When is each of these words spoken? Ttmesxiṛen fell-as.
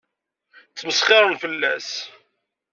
Ttmesxiṛen 0.69 1.33
fell-as. 1.41 1.89